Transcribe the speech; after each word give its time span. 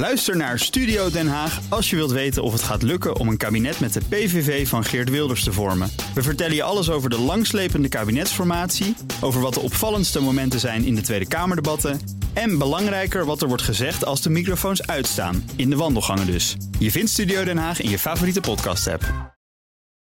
Luister 0.00 0.36
naar 0.36 0.58
Studio 0.58 1.10
Den 1.10 1.28
Haag 1.28 1.60
als 1.68 1.90
je 1.90 1.96
wilt 1.96 2.10
weten 2.10 2.42
of 2.42 2.52
het 2.52 2.62
gaat 2.62 2.82
lukken 2.82 3.16
om 3.16 3.28
een 3.28 3.36
kabinet 3.36 3.80
met 3.80 3.92
de 3.92 4.00
PVV 4.08 4.68
van 4.68 4.84
Geert 4.84 5.10
Wilders 5.10 5.44
te 5.44 5.52
vormen. 5.52 5.90
We 6.14 6.22
vertellen 6.22 6.54
je 6.54 6.62
alles 6.62 6.90
over 6.90 7.10
de 7.10 7.18
langslepende 7.18 7.88
kabinetsformatie, 7.88 8.96
over 9.20 9.40
wat 9.40 9.54
de 9.54 9.60
opvallendste 9.60 10.20
momenten 10.20 10.60
zijn 10.60 10.84
in 10.84 10.94
de 10.94 11.00
Tweede 11.00 11.28
Kamerdebatten 11.28 12.00
en 12.32 12.58
belangrijker 12.58 13.24
wat 13.24 13.42
er 13.42 13.48
wordt 13.48 13.62
gezegd 13.62 14.04
als 14.04 14.22
de 14.22 14.30
microfoons 14.30 14.86
uitstaan, 14.86 15.50
in 15.56 15.70
de 15.70 15.76
wandelgangen 15.76 16.26
dus. 16.26 16.56
Je 16.78 16.90
vindt 16.90 17.10
Studio 17.10 17.44
Den 17.44 17.58
Haag 17.58 17.80
in 17.80 17.90
je 17.90 17.98
favoriete 17.98 18.40
podcast-app. 18.40 19.34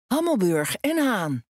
Hammelburg 0.07 0.77
en 0.81 0.99
Haan. 0.99 1.45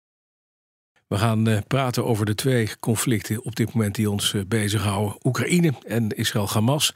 We 1.07 1.19
gaan 1.19 1.49
uh, 1.49 1.59
praten 1.67 2.05
over 2.05 2.27
de 2.27 2.35
twee 2.35 2.79
conflicten 2.79 3.45
op 3.45 3.57
dit 3.57 3.73
moment 3.73 3.95
die 3.95 4.11
ons 4.11 4.33
uh, 4.33 4.43
bezighouden: 4.47 5.17
Oekraïne 5.23 5.73
en 5.87 6.09
Israël-Hamas. 6.09 6.95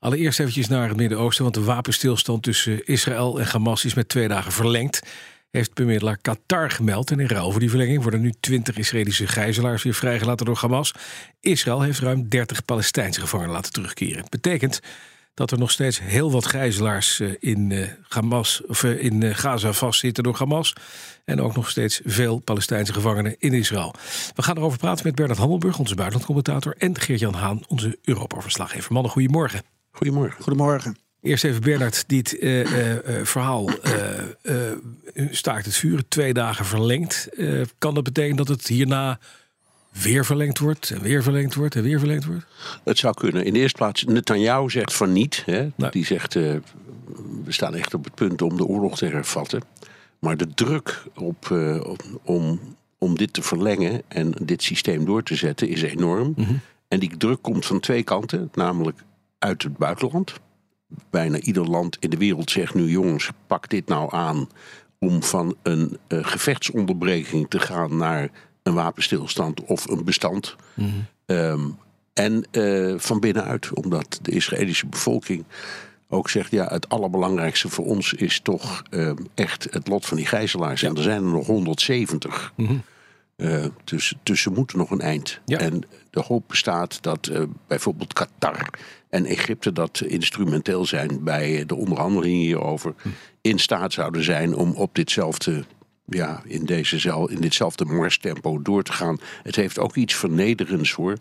Allereerst 0.00 0.40
eventjes 0.40 0.68
naar 0.68 0.88
het 0.88 0.96
Midden-Oosten, 0.96 1.42
want 1.42 1.54
de 1.54 1.64
wapenstilstand 1.64 2.42
tussen 2.42 2.86
Israël 2.86 3.40
en 3.40 3.46
Hamas 3.46 3.84
is 3.84 3.94
met 3.94 4.08
twee 4.08 4.28
dagen 4.28 4.52
verlengd. 4.52 5.02
Heeft 5.50 5.74
bemiddelaar 5.74 6.16
Qatar 6.16 6.70
gemeld. 6.70 7.10
En 7.10 7.20
in 7.20 7.26
ruil 7.26 7.50
voor 7.50 7.60
die 7.60 7.68
verlenging 7.68 8.02
worden 8.02 8.20
nu 8.20 8.32
20 8.40 8.76
Israëlische 8.76 9.26
gijzelaars 9.26 9.82
weer 9.82 9.94
vrijgelaten 9.94 10.46
door 10.46 10.56
Hamas. 10.56 10.94
Israël 11.40 11.80
heeft 11.80 11.98
ruim 11.98 12.28
30 12.28 12.64
Palestijnse 12.64 13.20
gevangenen 13.20 13.52
laten 13.52 13.72
terugkeren. 13.72 14.20
Het 14.20 14.30
betekent 14.30 14.80
dat 15.34 15.50
er 15.50 15.58
nog 15.58 15.70
steeds 15.70 16.00
heel 16.00 16.30
wat 16.30 16.46
gijzelaars 16.46 17.20
eh, 17.20 17.30
in, 17.38 17.88
Hamas, 18.08 18.62
of 18.66 18.84
in 18.84 19.34
Gaza 19.34 19.72
vastzitten 19.72 20.24
door 20.24 20.36
Hamas. 20.36 20.72
En 21.24 21.40
ook 21.40 21.54
nog 21.54 21.70
steeds 21.70 22.00
veel 22.04 22.38
Palestijnse 22.38 22.92
gevangenen 22.92 23.36
in 23.38 23.52
Israël. 23.52 23.94
We 24.34 24.42
gaan 24.42 24.56
erover 24.56 24.78
praten 24.78 25.06
met 25.06 25.14
Bernard 25.14 25.38
Hammelburg, 25.38 25.78
onze 25.78 25.94
buitenlandcommentator. 25.94 26.74
En 26.78 27.00
Geert-Jan 27.00 27.34
Haan, 27.34 27.60
onze 27.68 27.98
Europa-verslaggever. 28.04 28.92
Mannen, 28.92 29.12
goedemorgen. 29.12 29.79
Goedemorgen. 29.90 30.42
Goedemorgen. 30.42 30.96
Eerst 31.20 31.44
even 31.44 31.60
Bernard, 31.60 32.04
dit 32.06 32.32
uh, 32.40 32.58
uh, 32.60 33.24
verhaal 33.24 33.68
uh, 34.42 34.72
staakt 35.30 35.64
het 35.64 35.76
vuur, 35.76 36.08
twee 36.08 36.32
dagen 36.32 36.64
verlengd. 36.64 37.28
kan 37.78 37.94
dat 37.94 38.04
betekenen 38.04 38.36
dat 38.36 38.48
het 38.48 38.66
hierna 38.66 39.18
weer 39.90 40.24
verlengd 40.24 40.58
wordt 40.58 40.90
en 40.90 41.02
weer 41.02 41.22
verlengd 41.22 41.54
wordt 41.54 41.74
en 41.74 41.82
weer 41.82 41.98
verlengd 41.98 42.24
wordt? 42.24 42.46
Het 42.84 42.98
zou 42.98 43.14
kunnen. 43.14 43.44
In 43.44 43.52
de 43.52 43.58
eerste 43.58 43.76
plaats, 43.76 44.04
Netanyahu 44.04 44.70
zegt 44.70 44.94
van 44.94 45.12
niet. 45.12 45.42
Hè? 45.46 45.68
Nou. 45.74 45.92
Die 45.92 46.06
zegt, 46.06 46.34
we 46.34 46.62
staan 47.48 47.74
echt 47.74 47.94
op 47.94 48.04
het 48.04 48.14
punt 48.14 48.42
om 48.42 48.56
de 48.56 48.64
oorlog 48.64 48.96
te 48.96 49.06
hervatten. 49.06 49.62
Maar 50.18 50.36
de 50.36 50.54
druk 50.54 51.02
op, 51.14 51.50
om, 52.22 52.60
om 52.98 53.16
dit 53.16 53.32
te 53.32 53.42
verlengen 53.42 54.02
en 54.08 54.34
dit 54.42 54.62
systeem 54.62 55.04
door 55.04 55.22
te 55.22 55.34
zetten 55.34 55.68
is 55.68 55.82
enorm. 55.82 56.32
Mm 56.36 56.44
-hmm. 56.44 56.60
En 56.88 57.00
die 57.00 57.16
druk 57.16 57.42
komt 57.42 57.66
van 57.66 57.80
twee 57.80 58.02
kanten, 58.02 58.50
namelijk 58.54 58.98
uit 59.40 59.62
het 59.62 59.76
buitenland. 59.76 60.34
Bijna 61.10 61.38
ieder 61.38 61.70
land 61.70 61.96
in 62.00 62.10
de 62.10 62.16
wereld 62.16 62.50
zegt 62.50 62.74
nu: 62.74 62.90
jongens, 62.90 63.30
pak 63.46 63.68
dit 63.68 63.86
nou 63.86 64.14
aan 64.14 64.48
om 64.98 65.22
van 65.22 65.56
een 65.62 65.98
uh, 66.08 66.24
gevechtsonderbreking 66.24 67.48
te 67.48 67.58
gaan 67.58 67.96
naar 67.96 68.30
een 68.62 68.74
wapenstilstand 68.74 69.64
of 69.64 69.88
een 69.88 70.04
bestand. 70.04 70.56
Mm 70.74 70.86
-hmm. 70.86 71.36
um, 71.36 71.76
en 72.12 72.46
uh, 72.52 72.98
van 72.98 73.20
binnenuit, 73.20 73.74
omdat 73.74 74.18
de 74.22 74.30
Israëlische 74.30 74.86
bevolking 74.86 75.44
ook 76.08 76.30
zegt: 76.30 76.50
ja, 76.50 76.66
het 76.66 76.88
allerbelangrijkste 76.88 77.68
voor 77.68 77.84
ons 77.84 78.12
is 78.12 78.40
toch 78.40 78.82
uh, 78.90 79.12
echt 79.34 79.66
het 79.70 79.88
lot 79.88 80.06
van 80.06 80.16
die 80.16 80.26
gijzelaars. 80.26 80.80
Ja. 80.80 80.88
En 80.88 80.96
er 80.96 81.02
zijn 81.02 81.22
er 81.22 81.30
nog 81.30 81.46
170. 81.46 82.52
Mm 82.56 82.66
-hmm. 82.66 82.82
Uh, 83.40 83.64
dus, 83.84 84.14
dus 84.22 84.42
ze 84.42 84.50
moeten 84.50 84.78
nog 84.78 84.90
een 84.90 85.00
eind. 85.00 85.40
Ja. 85.44 85.58
En 85.58 85.82
de 86.10 86.20
hoop 86.20 86.44
bestaat 86.48 87.02
dat 87.02 87.28
uh, 87.32 87.42
bijvoorbeeld 87.66 88.12
Qatar 88.12 88.70
en 89.08 89.24
Egypte, 89.24 89.72
dat 89.72 90.00
instrumenteel 90.00 90.86
zijn 90.86 91.24
bij 91.24 91.66
de 91.66 91.74
onderhandelingen 91.74 92.38
hierover, 92.38 92.94
hm. 93.02 93.08
in 93.40 93.58
staat 93.58 93.92
zouden 93.92 94.24
zijn 94.24 94.54
om 94.54 94.72
op 94.72 94.94
ditzelfde. 94.94 95.64
Ja, 96.04 96.42
in, 96.44 96.64
deze, 96.64 97.26
in 97.28 97.40
ditzelfde 97.40 97.84
marstempo 97.84 98.62
door 98.62 98.82
te 98.82 98.92
gaan. 98.92 99.18
Het 99.42 99.56
heeft 99.56 99.78
ook 99.78 99.96
iets 99.96 100.14
vernederends 100.14 100.92
hoor. 100.92 101.16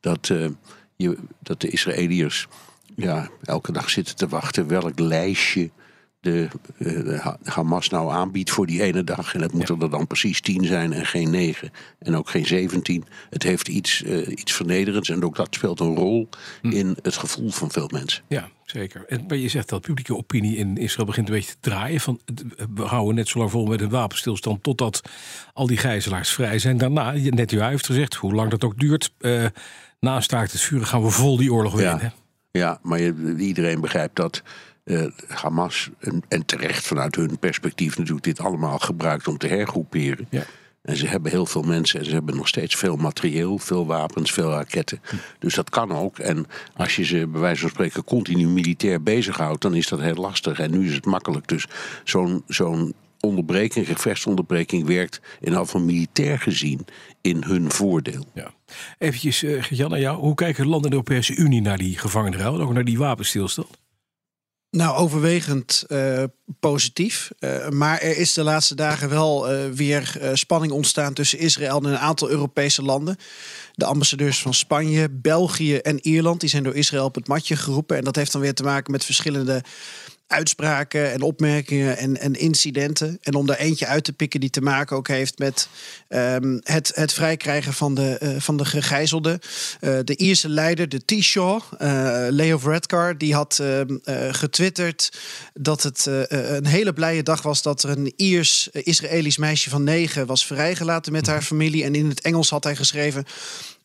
Dat, 0.00 0.28
uh, 0.28 0.48
je, 0.96 1.16
dat 1.42 1.60
de 1.60 1.68
Israëliërs 1.68 2.48
ja, 2.96 3.28
elke 3.42 3.72
dag 3.72 3.90
zitten 3.90 4.16
te 4.16 4.28
wachten 4.28 4.68
welk 4.68 4.98
lijstje 4.98 5.70
de, 6.20 6.48
uh, 6.78 7.26
Hamas 7.42 7.88
nou 7.88 8.12
aanbiedt 8.12 8.50
voor 8.50 8.66
die 8.66 8.82
ene 8.82 9.04
dag. 9.04 9.34
En 9.34 9.40
het 9.40 9.52
moeten 9.52 9.76
ja. 9.78 9.84
er 9.84 9.90
dan 9.90 10.06
precies 10.06 10.40
tien 10.40 10.64
zijn 10.64 10.92
en 10.92 11.06
geen 11.06 11.30
negen. 11.30 11.70
En 11.98 12.16
ook 12.16 12.30
geen 12.30 12.46
zeventien. 12.46 13.04
Het 13.30 13.42
heeft 13.42 13.68
iets, 13.68 14.02
uh, 14.02 14.28
iets 14.28 14.52
vernederends. 14.52 15.08
En 15.08 15.24
ook 15.24 15.36
dat 15.36 15.54
speelt 15.54 15.80
een 15.80 15.94
rol 15.94 16.28
hm. 16.62 16.70
in 16.70 16.96
het 17.02 17.16
gevoel 17.16 17.50
van 17.50 17.70
veel 17.70 17.88
mensen. 17.92 18.22
Ja, 18.28 18.48
zeker. 18.64 19.04
En, 19.06 19.24
maar 19.28 19.36
je 19.36 19.48
zegt 19.48 19.68
dat 19.68 19.80
publieke 19.80 20.16
opinie 20.16 20.56
in 20.56 20.76
Israël 20.76 21.06
begint 21.06 21.28
een 21.28 21.34
beetje 21.34 21.52
te 21.52 21.70
draaien. 21.70 22.00
Van, 22.00 22.20
we 22.74 22.82
houden 22.82 23.14
net 23.14 23.28
zo 23.28 23.38
lang 23.38 23.50
vol 23.50 23.66
met 23.66 23.80
een 23.80 23.90
wapenstilstand... 23.90 24.62
totdat 24.62 25.00
al 25.52 25.66
die 25.66 25.76
gijzelaars 25.76 26.30
vrij 26.30 26.58
zijn. 26.58 26.78
Daarna, 26.78 27.12
net 27.12 27.52
u 27.52 27.62
heeft 27.62 27.86
gezegd, 27.86 28.14
hoe 28.14 28.34
lang 28.34 28.50
dat 28.50 28.64
ook 28.64 28.78
duurt... 28.78 29.12
Uh, 29.18 29.46
na 30.00 30.20
staakt 30.20 30.52
het 30.52 30.60
vuren 30.60 30.86
gaan 30.86 31.02
we 31.02 31.10
vol 31.10 31.36
die 31.36 31.52
oorlog 31.52 31.80
ja. 31.80 31.90
winnen. 31.90 32.12
Ja, 32.50 32.78
maar 32.82 33.00
je, 33.00 33.34
iedereen 33.38 33.80
begrijpt 33.80 34.16
dat... 34.16 34.42
Uh, 34.88 35.06
Hamas, 35.26 35.90
en, 35.98 36.22
en, 36.28 36.44
terecht 36.44 36.86
vanuit 36.86 37.14
hun 37.14 37.38
perspectief 37.38 37.98
natuurlijk, 37.98 38.24
dit 38.24 38.40
allemaal 38.40 38.78
gebruikt 38.78 39.28
om 39.28 39.38
te 39.38 39.46
hergroeperen. 39.46 40.26
Ja. 40.30 40.44
En 40.82 40.96
ze 40.96 41.06
hebben 41.06 41.30
heel 41.30 41.46
veel 41.46 41.62
mensen 41.62 41.98
en 41.98 42.04
ze 42.04 42.12
hebben 42.12 42.36
nog 42.36 42.48
steeds 42.48 42.76
veel 42.76 42.96
materieel, 42.96 43.58
veel 43.58 43.86
wapens, 43.86 44.32
veel 44.32 44.50
raketten. 44.50 45.00
Hm. 45.02 45.16
Dus 45.38 45.54
dat 45.54 45.70
kan 45.70 45.92
ook. 45.92 46.18
En 46.18 46.46
als 46.76 46.96
je 46.96 47.04
ze 47.04 47.26
bij 47.26 47.40
wijze 47.40 47.60
van 47.60 47.70
spreken 47.70 48.04
continu 48.04 48.48
militair 48.48 49.02
bezighoudt, 49.02 49.62
dan 49.62 49.74
is 49.74 49.88
dat 49.88 50.00
heel 50.00 50.14
lastig. 50.14 50.58
En 50.58 50.70
nu 50.70 50.86
is 50.86 50.94
het 50.94 51.06
makkelijk. 51.06 51.48
Dus 51.48 51.66
zo'n 52.04 52.42
zo'n 52.46 52.94
onderbreking, 53.20 53.86
gevechtsonderbreking 53.86 54.86
werkt 54.86 55.20
in 55.40 55.46
ieder 55.46 55.58
geval 55.58 55.80
militair 55.80 56.38
gezien 56.38 56.86
in 57.20 57.42
hun 57.42 57.70
voordeel. 57.70 58.24
Ja. 58.34 58.50
Eventjes, 58.98 59.42
uh, 59.42 59.62
Jan, 59.62 59.90
naar 59.90 60.00
jou. 60.00 60.18
Hoe 60.18 60.34
kijken 60.34 60.66
landen 60.66 60.90
in 60.90 60.98
de 60.98 61.04
Europese 61.04 61.34
Unie 61.34 61.60
naar 61.60 61.78
die 61.78 61.98
gevangenenruil, 61.98 62.60
ook 62.60 62.72
naar 62.72 62.84
die 62.84 62.98
wapenstilstand? 62.98 63.68
Nou, 64.70 64.96
overwegend 64.96 65.84
uh, 65.88 66.24
positief. 66.60 67.30
Uh, 67.40 67.68
maar 67.68 68.00
er 68.00 68.16
is 68.16 68.32
de 68.32 68.42
laatste 68.42 68.74
dagen 68.74 69.08
wel 69.08 69.52
uh, 69.52 69.70
weer 69.70 70.30
spanning 70.32 70.72
ontstaan 70.72 71.14
tussen 71.14 71.38
Israël 71.38 71.76
en 71.76 71.84
een 71.84 71.98
aantal 71.98 72.30
Europese 72.30 72.82
landen. 72.82 73.16
De 73.74 73.84
ambassadeurs 73.84 74.42
van 74.42 74.54
Spanje, 74.54 75.10
België 75.10 75.76
en 75.76 76.06
Ierland 76.06 76.40
die 76.40 76.48
zijn 76.48 76.62
door 76.62 76.74
Israël 76.74 77.04
op 77.04 77.14
het 77.14 77.28
matje 77.28 77.56
geroepen. 77.56 77.96
En 77.96 78.04
dat 78.04 78.16
heeft 78.16 78.32
dan 78.32 78.40
weer 78.40 78.54
te 78.54 78.62
maken 78.62 78.92
met 78.92 79.04
verschillende 79.04 79.62
uitspraken 80.28 81.12
en 81.12 81.22
opmerkingen 81.22 81.96
en, 81.96 82.20
en 82.20 82.34
incidenten. 82.34 83.18
En 83.22 83.34
om 83.34 83.46
daar 83.46 83.56
eentje 83.56 83.86
uit 83.86 84.04
te 84.04 84.12
pikken 84.12 84.40
die 84.40 84.50
te 84.50 84.60
maken 84.60 84.96
ook 84.96 85.08
heeft 85.08 85.38
met 85.38 85.68
um, 86.08 86.60
het, 86.62 86.92
het 86.94 87.12
vrijkrijgen 87.12 87.72
van 87.72 87.94
de, 87.94 88.20
uh, 88.22 88.40
van 88.40 88.56
de 88.56 88.64
gegijzelden. 88.64 89.38
Uh, 89.80 89.98
de 90.04 90.16
Ierse 90.16 90.48
leider, 90.48 90.88
de 90.88 91.04
Taoiseach, 91.04 91.70
uh, 91.78 92.26
Leo 92.28 92.58
Varadkar, 92.58 93.18
die 93.18 93.34
had 93.34 93.62
getwitterd 94.30 95.12
dat 95.54 95.82
het 95.82 96.06
een 96.28 96.66
hele 96.66 96.92
blije 96.92 97.22
dag 97.22 97.42
was 97.42 97.62
dat 97.62 97.82
er 97.82 97.90
een 97.90 98.12
Iers-Israëlisch 98.16 99.36
meisje 99.36 99.70
van 99.70 99.84
negen 99.84 100.26
was 100.26 100.46
vrijgelaten 100.46 101.12
met 101.12 101.26
haar 101.26 101.42
familie. 101.42 101.84
En 101.84 101.94
in 101.94 102.08
het 102.08 102.20
Engels 102.20 102.50
had 102.50 102.64
hij 102.64 102.76
geschreven 102.76 103.24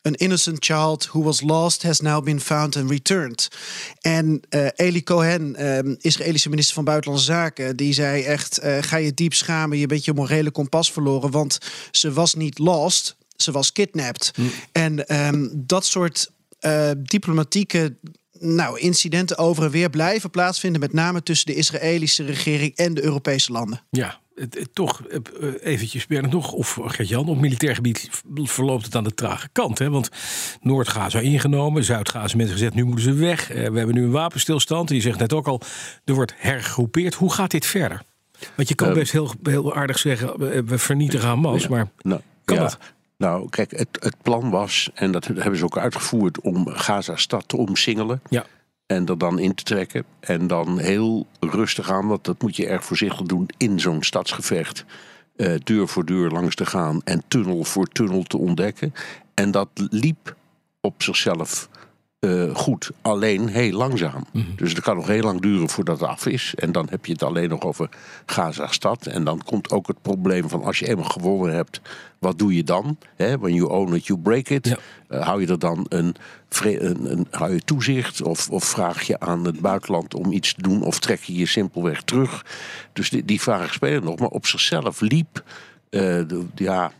An 0.05 0.13
innocent 0.13 0.65
child 0.65 1.05
who 1.05 1.23
was 1.23 1.41
lost 1.41 1.83
has 1.83 2.01
now 2.01 2.23
been 2.23 2.39
found 2.39 2.75
and 2.75 2.89
returned. 2.89 3.47
En 4.01 4.41
uh, 4.49 4.67
Eli 4.75 5.03
Cohen, 5.03 5.67
um, 5.67 5.95
Israëlische 5.99 6.49
minister 6.49 6.75
van 6.75 6.83
Buitenlandse 6.83 7.25
Zaken, 7.25 7.75
die 7.75 7.93
zei 7.93 8.23
echt: 8.23 8.63
uh, 8.63 8.77
ga 8.81 8.97
je 8.97 9.13
diep 9.13 9.33
schamen, 9.33 9.77
je 9.77 9.87
bent 9.87 10.05
je 10.05 10.13
morele 10.13 10.51
kompas 10.51 10.91
verloren, 10.91 11.31
want 11.31 11.57
ze 11.91 12.11
was 12.11 12.33
niet 12.33 12.59
lost, 12.59 13.15
ze 13.35 13.51
was 13.51 13.71
kidnapped. 13.71 14.31
Mm. 14.35 14.51
En 14.71 15.25
um, 15.27 15.51
dat 15.55 15.85
soort 15.85 16.31
uh, 16.61 16.91
diplomatieke 16.97 17.95
nou, 18.39 18.79
incidenten 18.79 19.37
over 19.37 19.63
en 19.63 19.71
weer 19.71 19.89
blijven 19.89 20.29
plaatsvinden, 20.29 20.79
met 20.79 20.93
name 20.93 21.23
tussen 21.23 21.47
de 21.47 21.55
Israëlische 21.55 22.25
regering 22.25 22.75
en 22.75 22.93
de 22.93 23.03
Europese 23.03 23.51
landen. 23.51 23.81
Ja, 23.89 24.19
het, 24.35 24.53
het, 24.53 24.69
toch 24.73 25.01
eventjes 25.61 26.07
Bernard 26.07 26.33
nog, 26.33 26.51
of 26.51 26.79
Gert-Jan, 26.81 27.27
op 27.27 27.39
militair 27.39 27.75
gebied 27.75 28.09
verloopt 28.33 28.85
het 28.85 28.95
aan 28.95 29.03
de 29.03 29.13
trage 29.13 29.49
kant. 29.51 29.79
Hè? 29.79 29.89
Want 29.89 30.09
Noord-Gaza 30.61 31.19
ingenomen, 31.19 31.83
Zuid-Gaza 31.83 32.37
mensen 32.37 32.55
gezegd, 32.55 32.73
nu 32.73 32.83
moeten 32.83 33.03
ze 33.03 33.13
weg. 33.13 33.47
we 33.47 33.53
hebben 33.53 33.95
nu 33.95 34.03
een 34.03 34.11
wapenstilstand. 34.11 34.89
Je 34.89 35.01
zegt 35.01 35.19
net 35.19 35.33
ook 35.33 35.47
al, 35.47 35.61
er 36.05 36.13
wordt 36.13 36.33
hergroepeerd. 36.37 37.13
Hoe 37.13 37.33
gaat 37.33 37.51
dit 37.51 37.65
verder? 37.65 38.01
Want 38.55 38.67
je 38.67 38.75
kan 38.75 38.87
uh, 38.87 38.93
best 38.93 39.11
heel, 39.11 39.33
heel 39.43 39.75
aardig 39.75 39.99
zeggen, 39.99 40.39
we 40.65 40.77
vernietigen 40.77 41.27
Hamas, 41.27 41.63
ja, 41.63 41.69
maar 41.69 41.87
nou, 42.01 42.21
kan 42.45 42.55
ja. 42.55 42.61
dat? 42.61 42.77
Nou, 43.17 43.49
kijk, 43.49 43.71
het, 43.71 43.87
het, 43.99 44.15
plan 44.21 44.49
was, 44.49 44.89
en 44.93 45.11
dat 45.11 45.25
hebben 45.25 45.57
ze 45.57 45.63
ook 45.63 45.77
uitgevoerd, 45.77 46.41
om 46.41 46.67
Gaza-stad 46.67 47.47
te 47.47 47.57
omsingelen. 47.57 48.21
Ja. 48.29 48.45
En 48.85 49.05
er 49.05 49.17
dan 49.17 49.39
in 49.39 49.55
te 49.55 49.63
trekken. 49.63 50.05
En 50.19 50.47
dan 50.47 50.79
heel 50.79 51.27
rustig 51.39 51.91
aan, 51.91 52.07
want 52.07 52.23
dat 52.23 52.41
moet 52.41 52.55
je 52.55 52.67
erg 52.67 52.85
voorzichtig 52.85 53.27
doen 53.27 53.49
in 53.57 53.79
zo'n 53.79 54.03
stadsgevecht. 54.03 54.85
Uh, 55.35 55.55
deur 55.63 55.87
voor 55.87 56.05
deur 56.05 56.29
langs 56.29 56.55
te 56.55 56.65
gaan 56.65 57.01
en 57.03 57.23
tunnel 57.27 57.63
voor 57.63 57.87
tunnel 57.87 58.23
te 58.23 58.37
ontdekken. 58.37 58.93
En 59.33 59.51
dat 59.51 59.69
liep 59.73 60.35
op 60.81 61.03
zichzelf 61.03 61.69
eh, 62.23 62.55
goed, 62.55 62.91
alleen 63.01 63.47
heel 63.47 63.71
langzaam. 63.71 64.25
Mhm. 64.31 64.45
Dus 64.55 64.69
het 64.73 64.83
kan 64.83 64.95
nog 64.95 65.07
heel 65.07 65.23
lang 65.23 65.41
duren 65.41 65.69
voordat 65.69 65.99
het 65.99 66.09
af 66.09 66.25
is. 66.25 66.53
En 66.55 66.71
dan 66.71 66.87
heb 66.89 67.05
je 67.05 67.11
het 67.11 67.23
alleen 67.23 67.49
nog 67.49 67.61
over 67.61 67.89
Gaza-stad. 68.25 69.05
En 69.05 69.23
dan 69.23 69.41
komt 69.45 69.71
ook 69.71 69.87
het 69.87 70.01
probleem 70.01 70.49
van 70.49 70.63
als 70.63 70.79
je 70.79 70.87
eenmaal 70.87 71.09
gewonnen 71.09 71.53
hebt, 71.53 71.81
wat 72.19 72.39
doe 72.39 72.55
je 72.55 72.63
dan? 72.63 72.97
Hè, 73.15 73.37
when 73.37 73.53
you 73.53 73.69
own 73.69 73.93
it, 73.93 74.05
you 74.05 74.19
break 74.19 74.49
it. 74.49 74.67
Ja. 74.67 74.77
Eh, 75.07 75.25
hou 75.25 75.41
je 75.41 75.47
er 75.47 75.59
dan 75.59 75.85
een, 75.89 76.15
een, 76.61 77.11
een 77.11 77.27
hou 77.31 77.53
je 77.53 77.61
toezicht? 77.61 78.21
Of, 78.21 78.49
of 78.49 78.63
vraag 78.63 79.01
je 79.01 79.19
aan 79.19 79.45
het 79.45 79.59
buitenland 79.59 80.13
om 80.13 80.31
iets 80.31 80.53
te 80.53 80.61
doen? 80.61 80.83
Of 80.83 80.99
trek 80.99 81.23
je 81.23 81.35
je 81.35 81.45
simpelweg 81.45 82.01
terug? 82.01 82.45
Dus 82.93 83.09
die, 83.09 83.25
die 83.25 83.41
vragen 83.41 83.73
spelen 83.73 84.03
nog. 84.03 84.19
Maar 84.19 84.29
op 84.29 84.45
zichzelf 84.45 85.01
liep, 85.01 85.43
eh, 85.89 86.01
de, 86.01 86.45
ja, 86.55 86.91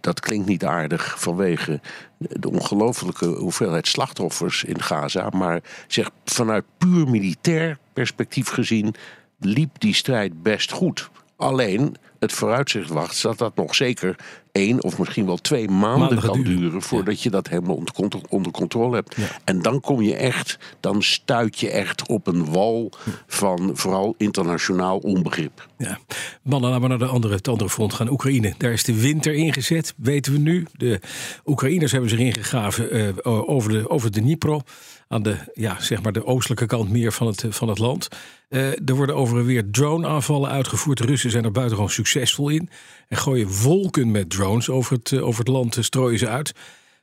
dat 0.00 0.20
klinkt 0.20 0.46
niet 0.46 0.64
aardig 0.64 1.20
vanwege 1.20 1.80
de 2.18 2.50
ongelofelijke 2.50 3.26
hoeveelheid 3.26 3.86
slachtoffers 3.86 4.64
in 4.64 4.82
Gaza. 4.82 5.28
Maar 5.28 5.60
zeg, 5.86 6.10
vanuit 6.24 6.64
puur 6.78 7.08
militair 7.08 7.78
perspectief 7.92 8.48
gezien 8.48 8.94
liep 9.38 9.80
die 9.80 9.94
strijd 9.94 10.42
best 10.42 10.72
goed. 10.72 11.10
Alleen 11.36 11.96
het 12.18 12.32
vooruitzicht 12.32 12.90
wacht 12.90 13.22
dat 13.22 13.38
dat 13.38 13.56
nog 13.56 13.74
zeker 13.74 14.16
één 14.58 14.82
of 14.84 14.98
misschien 14.98 15.26
wel 15.26 15.36
twee 15.36 15.68
maanden, 15.68 15.98
Maanden 15.98 16.18
kan 16.18 16.42
duren. 16.42 16.60
duren 16.60 16.82
voordat 16.82 17.22
je 17.22 17.30
dat 17.30 17.48
helemaal 17.48 17.76
onder, 17.76 17.94
contro- 17.94 18.20
onder 18.28 18.52
controle 18.52 18.94
hebt. 18.94 19.16
Ja. 19.16 19.26
En 19.44 19.62
dan 19.62 19.80
kom 19.80 20.02
je 20.02 20.14
echt, 20.14 20.58
dan 20.80 21.02
stuit 21.02 21.58
je 21.58 21.70
echt 21.70 22.08
op 22.08 22.26
een 22.26 22.50
wal 22.50 22.92
van 23.26 23.70
vooral 23.74 24.14
internationaal 24.18 24.98
onbegrip. 24.98 25.68
Ja. 25.78 25.98
Mannen, 26.42 26.70
laten 26.70 26.82
we 26.82 26.88
naar 26.88 26.98
de 26.98 27.14
andere, 27.14 27.34
het 27.34 27.48
andere 27.48 27.70
front 27.70 27.92
gaan. 27.92 28.10
Oekraïne. 28.10 28.54
Daar 28.58 28.72
is 28.72 28.84
de 28.84 29.00
winter 29.00 29.34
ingezet, 29.34 29.94
weten 29.96 30.32
we 30.32 30.38
nu. 30.38 30.66
De 30.72 31.00
Oekraïners 31.46 31.92
hebben 31.92 32.10
zich 32.10 32.18
ingegraven 32.18 32.90
eh, 32.90 33.48
over, 33.48 33.70
de, 33.70 33.90
over 33.90 34.10
de 34.12 34.20
Dnipro. 34.20 34.60
Aan 35.08 35.22
de, 35.22 35.36
ja, 35.54 35.76
zeg 35.80 36.02
maar 36.02 36.12
de 36.12 36.26
oostelijke 36.26 36.66
kant 36.66 36.90
meer 36.90 37.12
van 37.12 37.26
het, 37.26 37.44
van 37.48 37.68
het 37.68 37.78
land. 37.78 38.08
Eh, 38.48 38.88
er 38.88 38.94
worden 38.94 39.16
over 39.16 39.38
en 39.38 39.44
weer 39.44 39.70
drone-aanvallen 39.70 40.50
uitgevoerd. 40.50 40.98
De 40.98 41.04
Russen 41.06 41.30
zijn 41.30 41.44
er 41.44 41.52
buitengewoon 41.52 41.90
succesvol 41.90 42.48
in. 42.48 42.68
En 43.08 43.16
gooien 43.16 43.48
wolken 43.62 44.10
met 44.10 44.30
drones 44.30 44.47
over 44.48 44.96
het, 44.96 45.12
eh, 45.12 45.26
over 45.26 45.38
het 45.40 45.48
land, 45.48 45.76
eh, 45.76 45.82
strooien 45.82 46.18
ze 46.18 46.28
uit. 46.28 46.52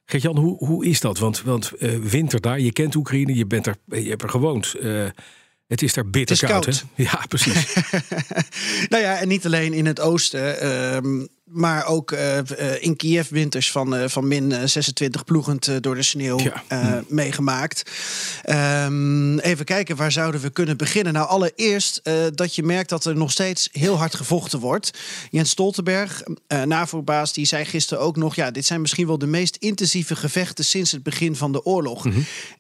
Gert-Jan, 0.06 0.38
hoe, 0.38 0.58
hoe 0.58 0.86
is 0.86 1.00
dat? 1.00 1.18
Want, 1.18 1.42
want 1.42 1.72
eh, 1.72 1.96
winter 1.98 2.42
daar, 2.42 2.60
je 2.60 2.72
kent 2.72 2.96
Oekraïne, 2.96 3.36
je, 3.36 3.46
bent 3.46 3.68
er, 3.68 3.76
je 3.86 4.10
hebt 4.10 4.24
er 4.24 4.30
gewoond. 4.30 4.76
Het 5.68 5.82
is 5.82 5.94
daar 5.94 6.10
bitter 6.10 6.48
koud. 6.48 6.66
hè? 6.66 6.72
Ja, 7.04 7.22
precies. 7.28 7.74
nou 8.90 9.04
ja, 9.04 9.18
en 9.18 9.28
niet 9.28 9.46
alleen 9.46 9.74
in 9.74 9.86
het 9.86 10.00
oosten, 10.00 10.60
ehm, 10.60 11.26
maar 11.46 11.86
ook 11.86 12.12
eh, 12.12 12.38
eh, 12.38 12.84
in 12.84 12.96
Kiev 12.96 13.30
winters 13.30 13.72
van, 13.72 13.96
eh, 13.96 14.08
van 14.10 14.28
min 14.28 14.52
eh, 14.52 14.66
26 14.68 15.24
ploegend 15.24 15.84
door 15.84 15.96
de 15.96 16.04
sneeuw 16.04 16.40
Ja. 16.40 16.64
eh, 16.68 16.94
meegemaakt. 17.08 17.92
Ehm, 18.42 19.38
even 19.38 19.66
kijken, 19.66 19.96
waar 19.96 20.12
zouden 20.12 20.42
we 20.42 20.50
kunnen 20.50 20.78
beginnen? 20.78 21.14
Nou, 21.14 21.28
allereerst 21.28 22.02
dat 22.34 22.56
je 22.56 22.64
merkt 22.64 22.90
dat 22.90 23.06
er 23.06 23.16
nog 23.16 23.32
steeds 23.32 23.70
heel 23.72 23.98
hard 23.98 24.16
gevochten 24.16 24.60
wordt. 24.60 24.92
Jens 25.30 25.50
Stoltenberg, 25.50 26.24
NAVO-baas, 26.66 27.34
die 27.34 27.46
zei 27.46 27.66
gisteren 27.66 28.04
ook 28.04 28.16
nog... 28.16 28.36
ja, 28.36 28.52
dit 28.52 28.66
zijn 28.66 28.82
misschien 28.82 29.08
wel 29.08 29.18
de 29.18 29.28
meest 29.28 29.56
intensieve 29.56 30.16
gevechten 30.16 30.66
sinds 30.66 30.92
het 30.92 31.04
begin 31.04 31.36
van 31.36 31.52
de 31.52 31.64
oorlog. 31.66 32.06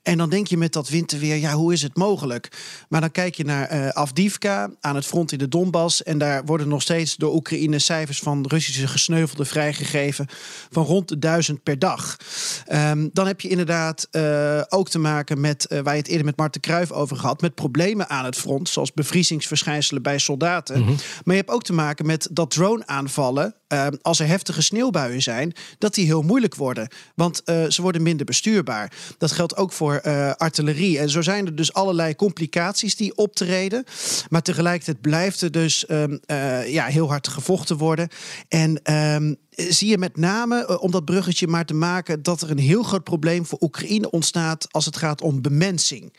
En 0.04 0.18
dan 0.18 0.30
denk 0.30 0.48
je 0.48 0.58
met 0.58 0.74
dat 0.74 0.90
winterweer, 0.90 1.36
ja, 1.36 1.54
hoe 1.54 1.74
is 1.74 1.82
het 1.82 1.98
mogelijk? 1.98 2.50
Maar 2.90 3.02
dan 3.02 3.12
kijk 3.12 3.36
je 3.36 3.44
naar 3.46 3.94
Afdivka, 3.94 4.70
aan 4.82 4.96
het 4.96 5.06
front 5.06 5.32
in 5.32 5.38
de 5.38 5.48
Donbass... 5.48 6.04
en 6.04 6.18
daar 6.18 6.46
worden 6.46 6.68
nog 6.68 6.82
steeds 6.82 7.16
door 7.16 7.34
Oekraïne 7.34 7.80
cijfers 7.80 8.20
van 8.20 8.46
Russische 8.48 8.75
gesneuvelden 8.84 9.46
vrijgegeven... 9.46 10.28
van 10.72 10.84
rond 10.84 11.08
de 11.08 11.20
duizend 11.20 11.64
per 11.64 11.80
dag. 11.80 12.18
Ehm, 12.66 13.08
dan 13.14 13.28
heb 13.28 13.42
je 13.42 13.50
inderdaad 13.50 14.08
eh, 14.12 14.62
ook 14.70 14.90
te 14.90 15.00
maken 15.00 15.42
met, 15.42 15.66
eh, 15.66 15.80
waar 15.80 15.94
je 15.94 16.00
het 16.00 16.10
eerder 16.10 16.26
met 16.26 16.38
Marten 16.38 16.62
Kruijf 16.62 16.92
over 16.92 17.18
gehad... 17.18 17.42
met 17.42 17.56
problemen 17.56 18.10
aan 18.10 18.26
het 18.26 18.38
front, 18.38 18.70
zoals 18.70 18.94
bevriezingsverschijnselen 18.94 20.02
bij 20.02 20.18
soldaten. 20.18 20.84
Maar 20.86 21.36
je 21.36 21.42
hebt 21.42 21.50
ook 21.50 21.64
te 21.64 21.74
maken 21.74 22.06
met 22.06 22.28
dat 22.32 22.52
drone-aanvallen... 22.52 23.56
eh, 23.76 23.88
als 24.02 24.20
er 24.20 24.28
heftige 24.28 24.62
sneeuwbuien 24.62 25.22
zijn, 25.22 25.54
dat 25.78 25.94
die 25.94 26.06
heel 26.06 26.22
moeilijk 26.22 26.56
worden. 26.56 26.88
Want 27.16 27.44
eh, 27.44 27.66
ze 27.70 27.82
worden 27.82 28.02
minder 28.02 28.26
bestuurbaar. 28.26 28.92
Dat 29.18 29.32
geldt 29.32 29.56
ook 29.56 29.72
voor 29.72 29.96
eh, 29.96 30.32
artillerie. 30.32 31.00
En 31.00 31.10
zo 31.10 31.22
zijn 31.22 31.46
er 31.46 31.56
dus 31.56 31.74
allerlei 31.74 32.16
complicaties 32.16 32.96
die 32.96 33.16
optreden. 33.16 33.84
Maar 34.30 34.42
tegelijkertijd 34.42 35.02
blijft 35.02 35.42
er 35.42 35.52
dus 35.52 35.86
ehm, 35.86 36.18
eh, 36.26 36.74
ja, 36.74 36.86
heel 36.86 37.08
hard 37.08 37.28
gevochten 37.28 37.78
worden. 37.78 38.08
En 38.48 38.84
ehm, 38.84 39.34
zie 39.50 39.90
je 39.90 39.98
met 39.98 40.18
name, 40.18 40.80
om 40.80 40.92
dat 40.92 41.06
bruggetje 41.06 41.48
maar 41.48 41.66
te 41.66 41.74
maken... 41.74 42.24
dat 42.24 42.42
er 42.42 42.52
een 42.52 42.58
heel 42.60 42.84
groot 42.84 43.04
probleem 43.04 43.46
voor 43.46 43.58
Oekraïne 43.62 44.10
ontstaat... 44.10 44.68
als 44.72 44.86
het 44.86 44.98
gaat 44.98 45.22
om 45.22 45.42
bemensing. 45.42 46.14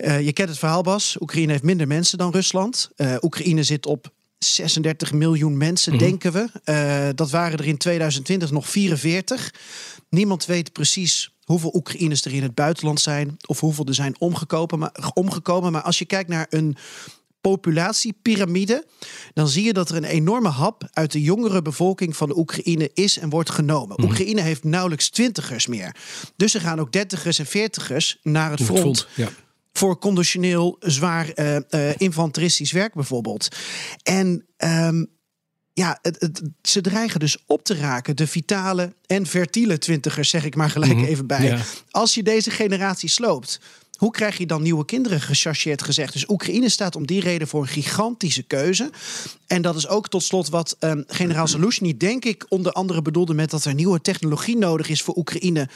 Je 0.00 0.32
kent 0.32 0.48
het 0.48 0.58
verhaal, 0.58 0.82
Bas. 0.82 1.16
Oekraïne 1.20 1.52
heeft 1.52 1.62
minder 1.62 1.86
mensen 1.86 2.18
dan 2.18 2.32
Rusland. 2.32 2.90
Oekraïne 3.22 3.62
zit 3.62 3.86
op 3.86 4.12
36 4.44 5.12
miljoen 5.12 5.56
mensen, 5.56 5.98
denken 5.98 6.32
we. 6.32 6.48
Eh, 6.64 7.08
dat 7.14 7.30
waren 7.30 7.58
er 7.58 7.66
in 7.66 7.76
2020 7.76 8.50
nog 8.50 8.68
44. 8.68 9.54
Niemand 10.08 10.46
weet 10.46 10.72
precies 10.72 11.32
hoeveel 11.44 11.74
Oekraïners 11.74 12.24
er 12.24 12.34
in 12.34 12.42
het 12.42 12.54
buitenland 12.54 13.00
zijn... 13.00 13.36
of 13.46 13.60
hoeveel 13.60 13.86
er 13.86 13.94
zijn 13.94 14.14
omgekomen. 14.18 14.78
Maar, 14.78 15.10
omgekomen. 15.14 15.72
maar 15.72 15.82
als 15.82 15.98
je 15.98 16.04
kijkt 16.04 16.28
naar 16.28 16.46
een 16.50 16.76
populatiepyramide, 17.50 18.86
dan 19.34 19.48
zie 19.48 19.64
je 19.64 19.72
dat 19.72 19.88
er 19.88 19.96
een 19.96 20.04
enorme 20.04 20.48
hap 20.48 20.88
uit 20.92 21.12
de 21.12 21.22
jongere 21.22 21.62
bevolking 21.62 22.16
van 22.16 22.28
de 22.28 22.38
Oekraïne 22.38 22.90
is 22.94 23.18
en 23.18 23.30
wordt 23.30 23.50
genomen. 23.50 24.02
Oekraïne 24.02 24.40
heeft 24.40 24.64
nauwelijks 24.64 25.08
twintigers 25.08 25.66
meer. 25.66 25.96
Dus 26.36 26.54
er 26.54 26.60
gaan 26.60 26.80
ook 26.80 26.92
dertigers 26.92 27.38
en 27.38 27.46
veertigers 27.46 28.18
naar 28.22 28.50
het 28.50 28.60
Op 28.60 28.66
het 28.66 28.78
front 28.78 29.00
front, 29.00 29.08
ja. 29.14 29.43
Voor 29.78 29.98
conditioneel 29.98 30.76
zwaar 30.80 31.28
eh, 31.28 31.56
eh, 31.56 31.94
infanteristisch 31.98 32.72
werk 32.72 32.94
bijvoorbeeld. 32.94 33.48
En 34.02 34.46
ehm, 34.56 35.04
ja, 35.72 35.98
het, 36.02 36.20
het- 36.20 36.42
ze 36.62 36.80
dreigen 36.80 37.20
dus 37.20 37.38
op 37.46 37.64
te 37.64 37.74
raken, 37.74 38.16
de 38.16 38.26
vitale 38.26 38.94
en 39.06 39.26
fertiele 39.26 39.78
twintigers, 39.78 40.28
zeg 40.30 40.44
ik 40.44 40.56
maar 40.56 40.70
gelijk 40.70 41.02
even 41.02 41.26
bij. 41.26 41.44
Ja. 41.44 41.60
Als 41.90 42.14
je 42.14 42.22
deze 42.22 42.50
generatie 42.50 43.08
sloopt. 43.08 43.60
Hoe 43.94 44.10
krijg 44.12 44.38
je 44.38 44.46
dan 44.46 44.62
nieuwe 44.62 44.84
kinderen 44.84 45.20
gechargeerd 45.20 45.82
gezegd? 45.82 46.12
Dus 46.12 46.28
Oekraïne 46.28 46.68
staat 46.68 46.96
om 46.96 47.06
die 47.06 47.20
reden 47.20 47.48
voor 47.48 47.60
een 47.62 47.68
gigantische 47.68 48.42
keuze. 48.42 48.90
En 49.46 49.62
dat 49.62 49.76
is 49.76 49.88
ook 49.88 50.08
tot 50.08 50.22
slot 50.22 50.48
wat 50.48 50.76
ehm, 50.78 51.02
generaal 51.06 51.48
Zelensky, 51.48 51.96
denk 51.96 52.24
ik, 52.24 52.46
onder 52.48 52.72
andere 52.72 53.02
bedoelde 53.02 53.34
met 53.34 53.50
dat 53.50 53.64
er 53.64 53.74
nieuwe 53.74 54.00
technologie 54.00 54.56
nodig 54.56 54.88
is 54.88 55.02
voor 55.02 55.16
Oekraïne 55.16 55.68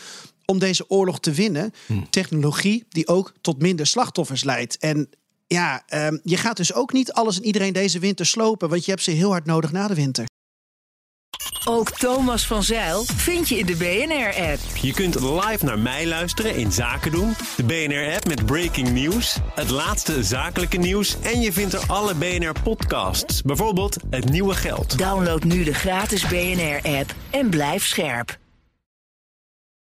om 0.51 0.59
deze 0.59 0.91
oorlog 0.91 1.21
te 1.21 1.33
winnen. 1.33 1.73
Technologie 2.11 2.85
die 2.89 3.09
ook 3.09 3.33
tot 3.41 3.63
minder 3.63 3.87
slachtoffers 3.87 4.45
leidt. 4.45 4.79
En 4.79 5.09
ja, 5.47 5.83
ehm, 5.87 6.19
je 6.23 6.37
gaat 6.37 6.57
dus 6.57 6.75
ook 6.75 6.93
niet 6.93 7.13
alles 7.13 7.37
en 7.37 7.45
iedereen 7.45 7.73
deze 7.73 7.99
winter 7.99 8.27
slopen, 8.27 8.69
want 8.69 8.85
je 8.85 8.91
hebt 8.91 9.03
ze 9.03 9.11
heel 9.11 9.31
hard 9.31 9.45
nodig 9.45 9.73
na 9.73 9.89
de 9.89 9.95
winter. 9.95 10.27
Ook 11.65 11.91
Thomas 11.91 12.47
van 12.47 12.63
Zeil 12.63 13.05
vind 13.05 13.49
je 13.49 13.59
in 13.59 13.67
de 13.67 13.77
BNR-app. 13.77 14.77
Je 14.83 14.93
kunt 14.93 15.21
live 15.21 15.65
naar 15.65 15.79
mij 15.79 16.07
luisteren 16.07 16.57
in 16.57 16.73
Zaken 16.73 17.11
doen, 17.11 17.35
de 17.57 17.65
BNR-app 17.65 18.27
met 18.27 18.47
breaking 18.47 18.91
news, 18.91 19.39
het 19.55 19.71
laatste 19.71 20.23
zakelijke 20.23 20.77
nieuws 20.77 21.17
en 21.21 21.41
je 21.41 21.53
vindt 21.53 21.73
er 21.73 21.85
alle 21.87 22.15
BNR-podcasts, 22.15 23.43
bijvoorbeeld 23.43 23.97
Het 24.11 24.31
Nieuwe 24.31 24.55
Geld. 24.55 24.99
Download 24.99 25.43
nu 25.43 25.65
de 25.65 25.75
gratis 25.75 26.27
BNR-app 26.27 27.15
en 27.31 27.51
blijf 27.51 27.87
scherp. 27.87 28.39